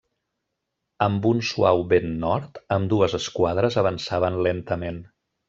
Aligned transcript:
Amb 1.07 1.27
un 1.31 1.43
suau 1.49 1.83
vent 1.91 2.07
nord, 2.23 2.57
ambdues 2.77 3.15
esquadres 3.19 3.79
avançaven 3.83 4.41
lentament. 4.51 5.01